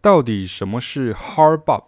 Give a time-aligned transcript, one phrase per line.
[0.00, 1.84] 到底什么是 Hard Bop？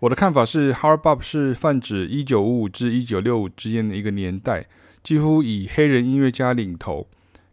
[0.00, 4.66] 我的看法是，Hard Bop 是泛指一九五五至一九六五之间的一个年代，
[5.02, 7.08] 几乎以黑人音乐家领头，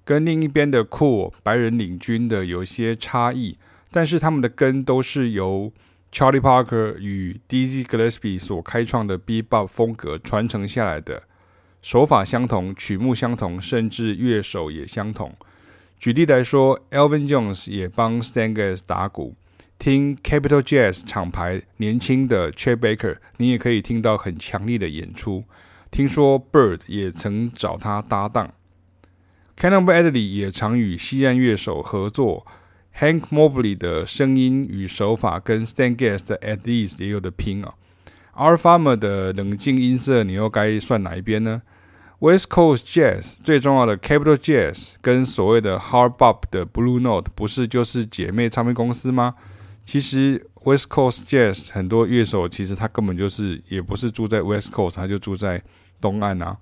[0.05, 3.57] 跟另一边的 Cool 白人领军的有一些差异，
[3.91, 5.73] 但是他们的根都是由
[6.11, 11.23] Charlie Parker 与 Dizzy Gillespie 所开创的 Bebop 风格传承下来的，
[11.81, 15.35] 手法相同，曲目相同，甚至乐手也相同。
[15.99, 19.35] 举例来说，Elvin Jones 也帮 stangers 打鼓。
[19.79, 25.43] 听 Capitol Jazz 厂牌年轻的 Chet Baker，你也可以听到很强力的演出。
[25.91, 28.53] 听说 Bird 也曾找他搭档
[29.57, 32.45] Cannon Bradley 也常与西岸乐手合作。
[32.99, 37.75] Hank Mobley 的声音与手法跟 Stan Getz 的 At Least 也有的拼啊。
[38.33, 38.57] R.
[38.57, 41.61] Farmer 的冷静音色，你又该算哪一边呢
[42.19, 49.35] ？West Coast Jazz 最重要的 Capitol Jazz 跟所谓的 Hard Bop 的 Blue Note 不是就是姐妹唱片公司吗？
[49.87, 55.63] 其实 West Coast Jazz 很多乐手，其实他根本就是也不是住在 West Coast，他就住在
[56.01, 56.57] 东岸啊。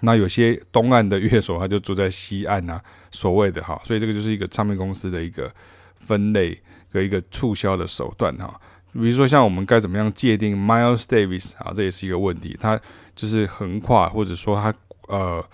[0.00, 3.78] 那有些东岸的乐手，他就住在西岸啊，所谓的哈。
[3.84, 5.52] 所以这个就是一个唱片公司的一个
[5.98, 6.58] 分类
[6.90, 8.58] 和一个促销的手段哈。
[8.94, 12.56] 比如说像我们该怎么样界定 Miles Davis 啊，这也是一个问题。
[12.58, 12.80] 他
[13.14, 14.74] 就是横跨，或者说他
[15.08, 15.44] 呃，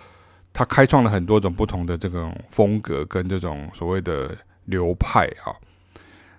[0.53, 5.53] 他开创了很多种不同的这种风格跟这种所谓的流派哈。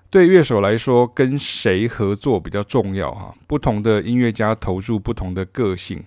[0.09, 3.35] 对乐手来说，跟谁合作比较重要哈？
[3.45, 6.01] 不同的音乐家投注不同的个性，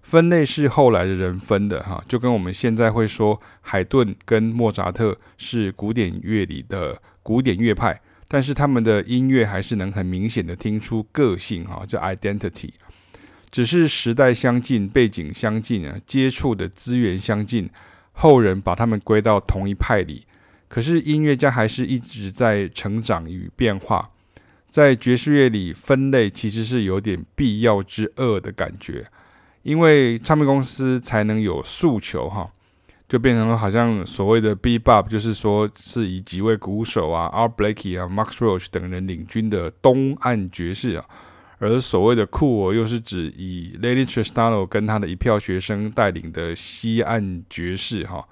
[0.00, 2.02] 分类是后来的人分的哈。
[2.08, 12.70] 就跟我们现在会说，海顿跟莫扎特是古典乐里的古典乐派，但是他们的音乐还是能很明显的听出个性哈，叫 identity。
[13.50, 17.68] 只是时代相近，背景相近啊，接触的资源相近，
[18.12, 20.24] 后人把他们归到同一派里。
[20.72, 24.08] 可是音乐家还是一直在成长与变化，
[24.70, 29.04] 在爵士乐里分类其实是有点必要之恶的感觉，
[29.64, 32.50] 因为唱片公司才能有诉求哈，
[33.06, 41.04] 就变成了好像所谓的 Bebop，就是说是以几位鼓手啊，Art Blakey 啊，Max Roach 等人领军的东岸爵士啊，
[41.58, 48.26] 而所谓的酷儿又是指以 Lenny Tristano 跟他的一票学生带领的西岸爵士哈。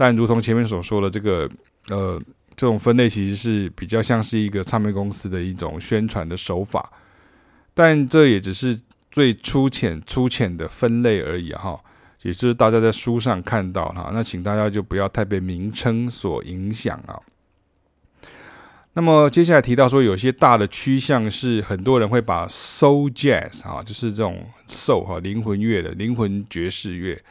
[0.00, 1.46] 但如同前面所说的，这个
[1.90, 2.18] 呃，
[2.56, 6.90] 这种分类其实是比较像是一个唱片公司的一种宣传的手法，
[7.74, 11.78] 但这也只是最粗浅、粗浅的分类而已哈，
[12.22, 17.20] 也就是大家在书上看到哈，那请大家就不要太被名称所影响啊。
[18.94, 27.22] 那么接下来提到说，有些大的趋向是很多人会把 Soul Jazz 哈，就是这种 Soul 哈灵魂乐的灵魂爵士乐。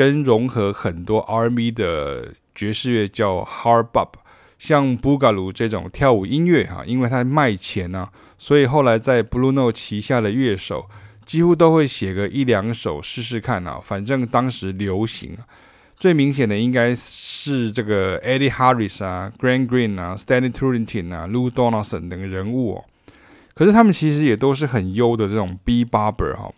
[0.00, 4.12] 跟融合很多 R&B 的爵士乐叫 Hard Bop，
[4.58, 10.86] 像 b o o g a l o 这种跳舞音乐哈，因为它卖钱呢、啊，所以后来在 Bruno 旗下的乐手
[11.26, 15.36] 几乎都会写个一两首试试看啊，反正当时流行。
[15.98, 22.84] 最明显的应该是这个 Eddie Harris 啊、Grant Green 啊、Stanley Turitin 啊、Lou Donaldson 等人物哦，
[23.52, 26.50] 可是他们其实也都是很优的这种 B Barber 哈。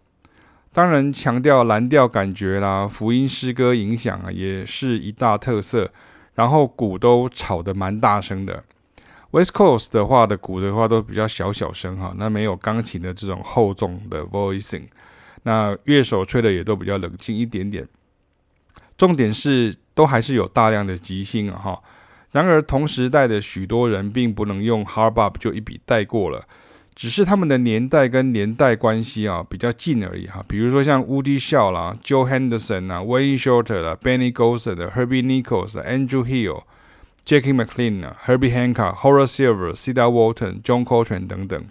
[0.72, 5.90] 当然，强调蓝调感觉啦，福音诗歌影响啊，也是一大特色。
[6.34, 8.64] 然后鼓都吵得蛮大声的。
[9.32, 14.84] West Coast 的话的鼓的话都比较小小声哈，那没有钢琴的这种厚重的 voicing。
[15.42, 17.86] 那乐手吹的也都比较冷静一点点。
[18.96, 21.82] 重点是都还是有大量的即兴啊哈。
[22.30, 26.46] 然而同时代的许多人并不能用 Hard Bop 就一笔带过了。
[26.94, 36.62] 只是他们的年代跟年代关系啊比较近而已哈，比如说像 Woody Shaw 啦、Joe Henderson 啊、Wayne Shorter 啦、Benny Golson 的 Herbie Nichols、Andrew Hill、
[37.24, 41.64] Jackie McLean 啊、Herbie Hancock、Horace Silver、Cedar Walton、John Coltrane 等等，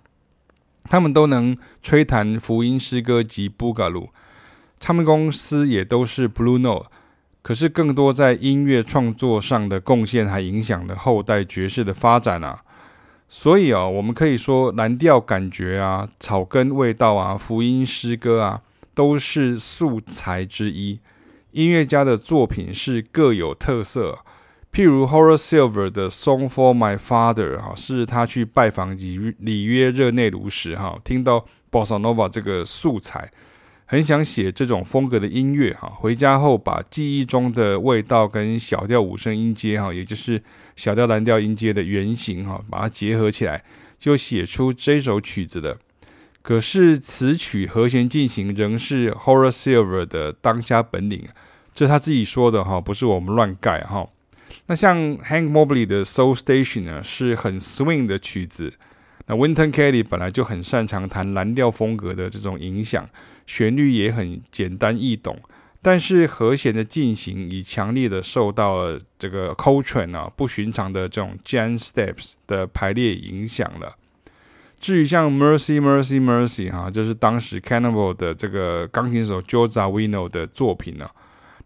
[0.89, 4.09] 他们都能吹弹福音诗歌及 Boogaloo，
[4.79, 6.87] 唱片公司也都是 Blue Note，
[7.43, 12.63] 可是更多在音乐创作上的贡献，还影响了后代爵士的发展啊。
[13.33, 18.61] 所以啊，我们可以说蓝调感觉啊、草根味道啊、福音诗歌啊，
[18.93, 20.99] 都是素材之一。
[21.51, 24.19] 音乐家的作品是各有特色，
[24.73, 33.31] 譬如 Horace Silver 的《Song for My Father》哈，是他去拜访里里约热内卢时哈，听到 Bossa Nova 这个素材。
[33.85, 40.41] 很想写这种风格的音乐哈，回家后把记忆中的味道跟小调五声音阶哈，也就是
[40.81, 43.63] 小调蓝调音阶的原型哈，把它结合起来，
[43.99, 45.77] 就写出这首曲子的。
[46.41, 51.27] 可是词曲和弦进行仍是 Horace Silver 的当家本领，
[51.75, 54.09] 这他自己说的哈，不是我们乱盖哈。
[54.65, 58.73] 那像 Hank Mobley 的 Soul Station 呢，是很 swing 的曲子。
[59.27, 63.07] 那 Winton Kelly 本来就很擅长弹蓝调风格的这种影响，
[63.45, 65.39] 旋律也很简单易懂。
[65.81, 73.95] 但是和弦的进行已强烈的受到了这个 Coltrane 啊不寻常的这种 Jan Steps 的排列影响了。
[74.79, 81.09] 至于像 Mercy Mercy Mercy 哈，就是当时 Cannonball 的这个钢琴手 JOZA WINO 的作品呢，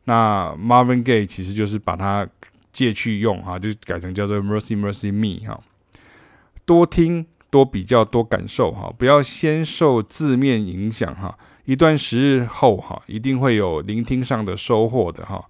[0.05, 2.27] 那 Marvin Gaye 其实就是把它
[2.71, 5.61] 借去用哈，就改成叫做 Mercy Mercy Me 哈。
[6.65, 11.37] 多听多比较多感受哈，不要先受字面影响哈。
[11.65, 15.43] 一段时日后，哈，一定会有聆听上的收获的，哈。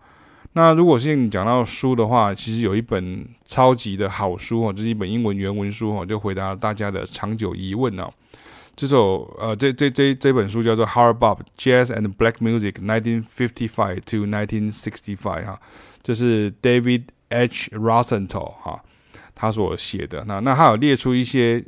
[0.54, 8.10] 那如果是你讲到书的话，其实有一本超级的好书，哦，这是一本英文原文书，哦，就回答了大家的长久疑问哦。
[8.78, 15.16] 这首，呃，这这这这本书叫做《Hard Bop Jazz and Black Music 1955 to 1965》
[15.46, 15.60] 哈，
[16.02, 17.72] 这是 David H.
[17.72, 18.82] Rosenthal 哈
[19.34, 20.24] 他所写的。
[20.26, 21.62] 那那他有列出一些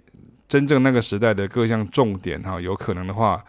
[0.48, 3.44] 真正那个时代的各项重点哈，有可能的话。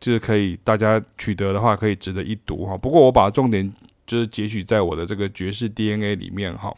[0.00, 2.76] 就是可以，大家取得的话可以值得一读哈。
[2.76, 3.70] 不过我把重点
[4.06, 6.74] 就是截取在我的这个爵士 DNA 里面哈。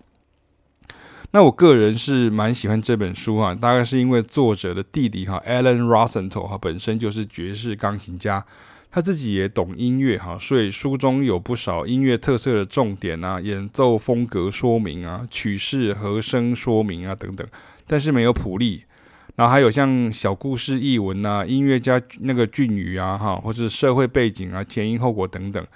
[1.30, 8.44] 那我个人是蛮喜欢这本书啊，大概是因为作者的弟弟哈，Alan Rosenthal 哈，本身就是爵士钢琴家，
[8.90, 17.46] 他自己也懂音乐哈，所以书中有不少音乐特色的重点啊，演奏风格说明啊，曲式和声说明啊等等，
[17.86, 18.82] 但是没有谱例。
[19.34, 25.66] 然后还有像小故事译文啊，音乐家那个俊宇啊，哈，或者社会背景啊，前因后果等等，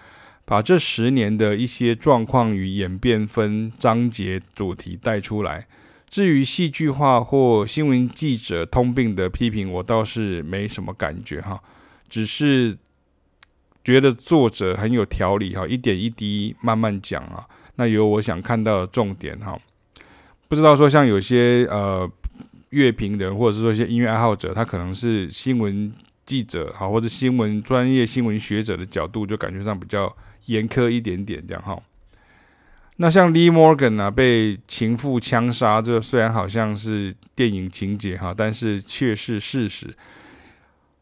[0.45, 5.67] 把这十年的一些状况与演变分章节主题带出来。
[6.11, 11.59] 至于戏剧化或新闻记者通病的批评，我倒是没什么感觉哈，
[12.11, 12.77] 只是
[13.83, 19.59] 觉得作者很有条理哈，一点一滴慢慢讲啊，那有我想看到的重点哈。
[20.47, 22.07] 不知道说像有些呃。
[22.71, 25.93] 乐评人或者是说一些音乐爱好者，他可能是新闻
[26.25, 30.15] 记者哈，或者新闻专业新闻学者的角度，就感觉上比较
[30.47, 31.81] 严苛一点点这样哈。
[32.97, 39.95] 那像 Lee Morgan 啊，被情妇枪杀，这虽然好像是电影情节哈，但是却是事实。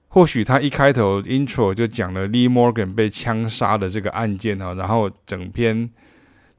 [0.08, 5.90] 或许他一开头 intro 就讲了 Lee Morgan 被枪杀的这个案件哈，然后整篇。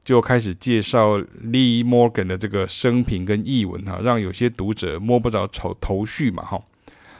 [0.06, 6.62] 就开始介绍 Lee Morgan 的这个生平跟译文哈，让有些读者摸不着头头绪嘛哈。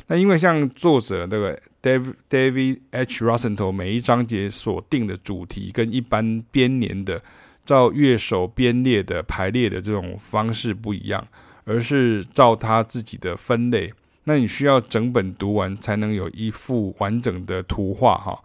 [0.06, 3.24] 那因为像作者那个 David David H.
[3.24, 7.20] Rosenthal 每一章节所定的主题跟一般编年的
[7.64, 11.26] 照乐手编列的排列的这种方式不一样，
[11.64, 13.92] 而是照他自己的分类。
[14.22, 18.40] 那你需要整本读完才能有一幅完整的图画哈。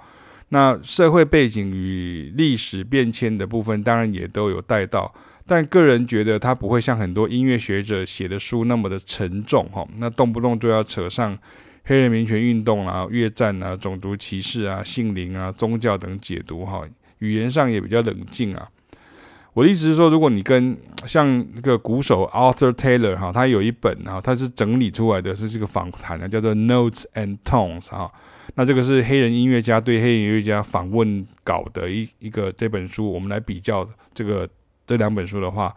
[0.53, 5.13] 那社会背景与历史变迁的部分，当然也都有带到，
[5.47, 9.87] 但个人觉得他不会像很多音乐学者写的书那么的沉重哈。
[9.97, 11.37] 那动不动就要扯上
[11.85, 16.81] 黑人民权运动啊、越战啊、种族歧视啊、性灵啊、宗教等解读哈，
[17.19, 18.67] 语言上也比较冷静啊。
[19.53, 20.77] 我的意思是说，如果你跟
[21.07, 28.11] 像那个鼓手 Arthur Taylor 哈，他有一本啊，他是整理出来的是这个访谈啊，叫做 Notes and Tones 哈。
[28.55, 34.47] 那这个是黑人音乐家对黑人音乐家访问稿的一一个这本书，我们来比较这个
[34.85, 35.73] 这两本书的话，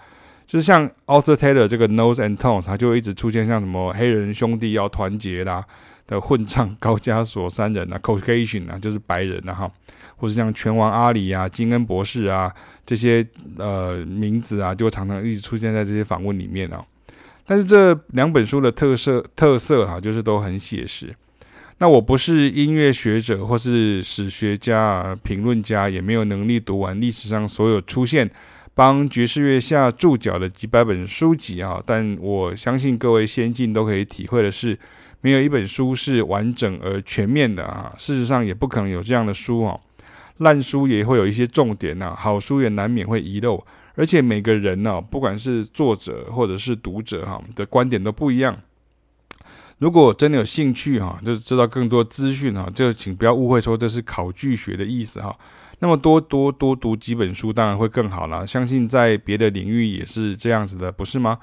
[0.46, 5.64] 就是像 Arthur Taylor 这个 Nose and Tones，他就一直出现像什么黑人兄弟要团结啦
[6.06, 9.72] 的混唱高加索三人啊，Caucasian 啊，就是白人啊哈，
[10.16, 12.52] 或者像拳王阿里啊、金恩博士啊
[12.84, 13.26] 这些
[13.56, 16.84] 呃名字啊，就常常一直出现在这些访问里面啊。
[17.46, 21.14] 但是这两本书的特色特色哈，就是都很写实。
[21.78, 28.30] 那我不是音乐学者或是史学家，评论家，也没有能力读完历史上所有出现
[28.74, 31.82] 帮爵士乐下注脚的几百本书籍啊。
[31.84, 34.78] 但我相信各位先进都可以体会的是，
[35.20, 37.92] 没有一本书是完整而全面的啊。
[37.98, 39.78] 事实上，也不可能有这样的书啊。
[40.38, 43.64] 烂书也会有一些重点呐，好书也难免会遗漏。
[43.96, 48.56] 而且每个人呢，不管是作者或者是读者哈的观点都不一样。
[49.78, 55.36] 如果真的有兴趣哈，就是知道更多资讯哈，就请不要误会说这是考据学的意思哈。
[55.80, 61.38] 那么多多多读几本书当然会更好啦，相信在别的领域也是这样子的，不是吗？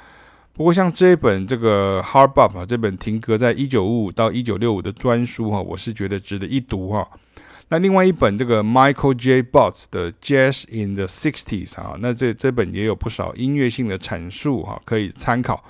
[0.53, 7.07] 不过像这一本这个 Hard Bop 啊，这本停格在一九五五到一九六五的专书哈，我是觉得值得一读哈。
[7.69, 9.41] 那另外一本这个 Michael J.
[9.43, 15.63] b o t s 的 Jazz in the Sixties 啊，那这这本也有不少音乐性的阐述哈，可以参考。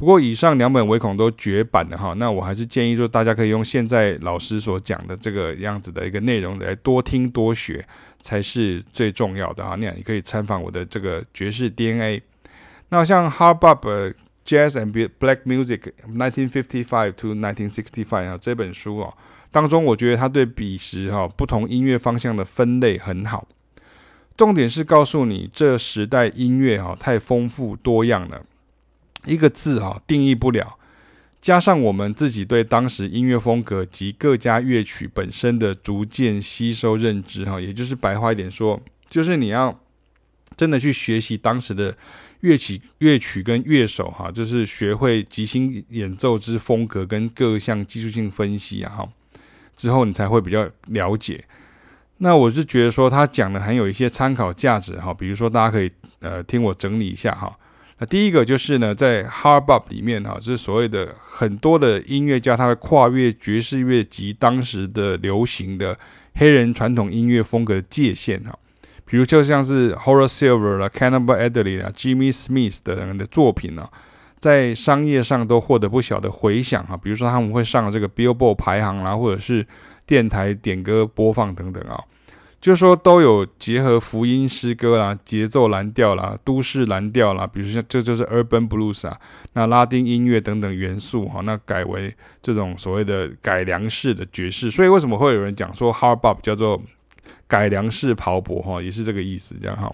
[0.00, 7.86] 不过以上两本唯恐都绝版的哈，那我还是建议说大家可以用现在老师所讲的这个样子的一个内容来多听多学
[8.22, 9.76] 才是最重要的哈。
[9.78, 12.22] 那样你可以参访我的这个爵士 DNA。
[12.88, 14.14] 那像 Hard Bop
[14.46, 19.12] Jazz and Black Music 1955 to 1965啊这本书哦
[19.50, 23.46] 当中，我觉得他对彼时哈不同音乐方向的分类很好。
[24.34, 28.40] 重点是告诉你，这时代音乐哈太丰富多样了，
[29.26, 30.76] 一个字哈定义不了。
[31.40, 39.80] 加上我们自己对当时音乐风格及各家乐曲本身的逐渐吸收认知哈，也就是白话一点说，就是你要
[40.54, 41.96] 真的去学习当时的
[42.40, 49.08] 乐曲、乐曲跟乐手哈，就是学会即兴演奏之风格跟各项技术性分析啊哈，
[49.74, 51.42] 之后你才会比较了解。
[52.18, 57.56] 那我是觉得说他讲的很有一些参考价值哈，比如说大家可以呃听我整理一下哈。
[58.00, 65.98] 那第一个就是呢，在 Hard Bop 里面哈，就是所谓的很多的音乐家，他会跨越爵士乐及当时的流行的
[66.34, 68.58] 黑人传统音乐风格的界限哈。
[69.04, 73.86] 比如就像是 Horace Silver 啦、Cannonball Adderley 啦、Jimmy Smith 等人的作品呢，
[74.38, 76.96] 在商业上都获得不小的回响哈。
[76.96, 79.66] 比如说他们会上这个 Billboard 排行啦，或者是
[80.06, 82.00] 电台点歌播放等等啊，
[82.60, 89.16] 就是说都有结合福音诗歌啦、节奏蓝调啦、都市蓝调啦，比如像这就是 Urban Blues 啊，
[89.54, 94.70] 那拉丁音乐等等元素哈，那改为这种所谓的改良式的爵士。
[94.70, 96.82] 所以为什么会有人讲说 Hard Bop 叫做
[97.48, 99.90] 改良式跑步哈，也是这个意思这样哈。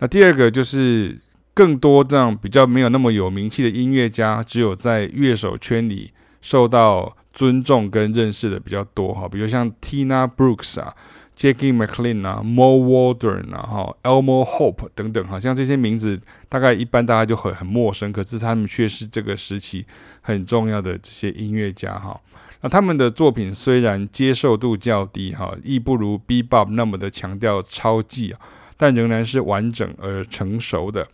[0.00, 1.16] 那第二个就是
[1.54, 7.16] 更多这样比较没有那么有名气的音乐家，只有在乐手圈里受到。
[7.34, 10.94] 尊重跟认识的比较多哈，比如像 Tina Brooks 啊、
[11.36, 19.84] Jackie McLean 啊、Mo Waldron 啊、，Elmo Hope 等等，好像这些名字大概一般大家就很很陌生，可是他们却是这个时期
[20.22, 22.20] 很重要的这些音乐家哈。
[22.60, 28.40] 那他们的作品虽然接受度较低哈，亦不如 Bebop 那么的强调超技啊，
[28.76, 31.06] 但仍然是完整而成熟的。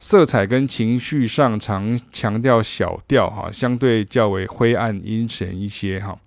[0.00, 6.18] 色彩跟情绪上常强调小调哈，相对较为灰暗阴沉一些哈。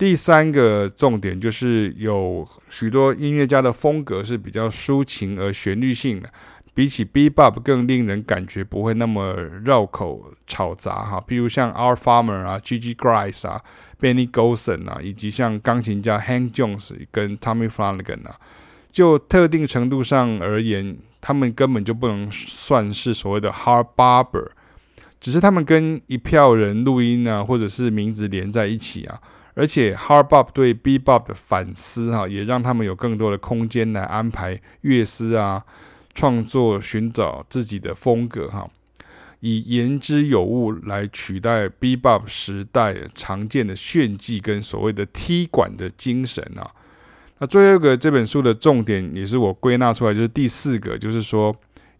[0.00, 6.32] 第三个重点就是有许多音乐家的风格是比较抒情而旋律性的，
[6.72, 11.22] 比起 Bebop 更令人感觉不会那么绕口吵杂哈。
[11.28, 13.60] 譬如像 Art Farmer 啊、G G Grice 啊、
[14.00, 18.40] Benny Golson 啊，以及像钢琴家 Hank Jones 跟 Tommy Flanagan 啊，
[18.90, 20.96] 就特定程度上而言。
[21.20, 24.48] 他们根本就不能算是所谓的 hard bopper，
[25.20, 29.20] 只是他们跟一票人录音啊，或者是名字连在一起啊。
[29.60, 35.62] 而且 hard bop 对 b b o p 的反思哈、也让他们有更多的空间来安排乐思啊，
[36.14, 38.66] 创作寻找自己的风格哈、
[39.40, 46.70] 以言之有物来取代 b b o p 时代常见的炫技跟所谓的踢馆的精神啊。
[47.38, 51.54] 那最后一个这本书的重点，也是我归纳出来，就是第四个，就是说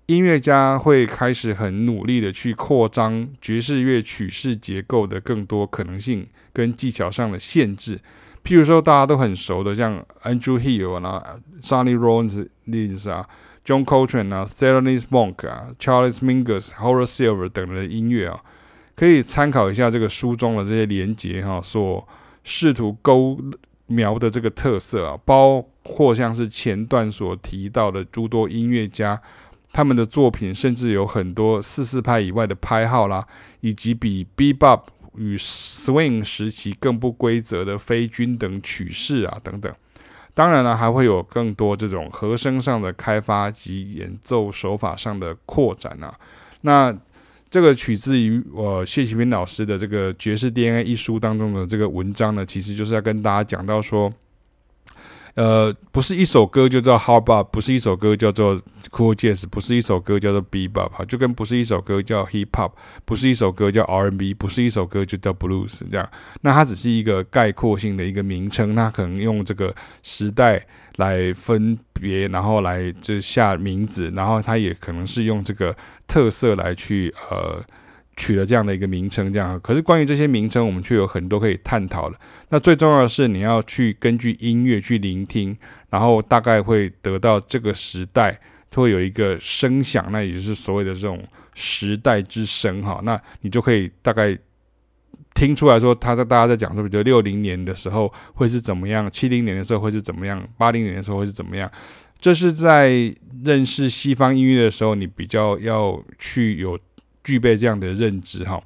[0.06, 8.00] 音乐家会开始很努力的去扩张爵士乐曲式结构的更多可能性跟技巧上的限制。
[8.44, 13.28] 譬如说大家都很熟的，像 Andrew Hill 啊、Sonny Rollins 啊、
[13.64, 18.40] John Coltrane 啊、t h e l o n i s Monk 啊、Charles Mingus、Horace Silver 等人的音乐啊，
[18.96, 22.06] 可以参考一下这个书中的这些连结哈，所
[22.44, 23.38] 试图勾。
[23.92, 29.20] 描的这个特色啊，包括像是前段所提到的诸多音乐家，
[29.72, 33.26] 他们的作品甚至有很多四四拍以外的拍号啦，
[33.62, 34.82] 以及比 Bebop
[35.20, 39.70] 与 Swing 时期更不规则的非均等曲式啊等等。
[40.32, 46.14] 当然了，还会有更多这种和声上的开发及演奏手法上的扩展啊。
[46.62, 46.96] 那
[47.50, 54.10] 这个取自于我谢启斌老师的这个《爵士 DNA》一书当中的这个文章呢，其实就是要跟大家讲到说，
[55.34, 58.56] 呃，不是一首歌就叫 Hard Bop，不是一首歌叫做
[58.90, 62.72] Cool Jazz，不是一首歌叫做 Bebop，就跟不是一首歌叫 Hip Hop，
[63.04, 66.08] 不是一首歌叫 R&B，不是一首歌就叫 Blues 这样。
[66.40, 75.76] 那它只是一个概括性的一个名称，那可能用这个时代来分别，然后来就下名字，然后它也可能是用这个。
[76.10, 77.62] 特色来去呃
[78.20, 79.58] 取了这样的一个名称，这样。
[79.62, 82.18] 可是关于这些名称，我们却有很多可以探讨的。
[82.50, 85.56] 那最重要的是，你要去根据音乐去聆听，
[85.88, 88.38] 然后大概会得到这个时代
[88.74, 91.18] 会有一个声响，那也就是所谓的这种
[91.54, 93.00] 时代之声哈。
[93.02, 94.36] 那你就可以大概
[95.32, 101.70] 听出来说，他在大家在讲说，比如六零年的时候会是怎么样，七零年的时候会是怎么样，八零年的时候会是怎么样。
[102.20, 102.90] 这是在
[103.44, 106.78] 认识西方音乐的时候，你比较要去有
[107.30, 108.60] 具备这样的认知哈。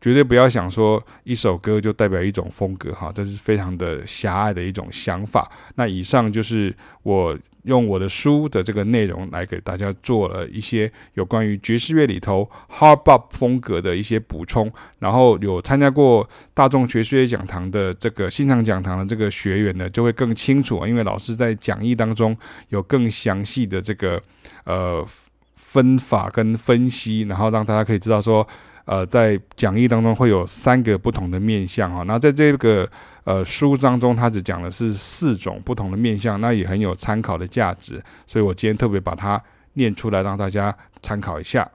[0.00, 5.50] 绝对不要想说一首歌就代表一种风格哈，这是非常的狭隘的一种想法。
[5.76, 14.70] 那以上就是我用我的书的这个内容来给大家做了一些有关于爵士乐里头 Hard Bop 风格的一些补充。
[14.98, 22.36] 然后有参加过大众爵士乐讲堂的这个新场讲堂的这个学员呢，就会更清楚，因为老师在讲义当中
[22.68, 24.22] 有更详细的这个
[24.64, 25.02] 呃
[25.74, 28.46] 分法跟分析，然后让大家可以知道说。
[28.86, 32.86] 呃，在讲义当中会有三个不同的面相哈，那在这个
[33.24, 41.66] 呃书当中，他只讲的是四种不同的面相，那也很有参考的价值，所以我今天特别把它念出来让大家参考一下。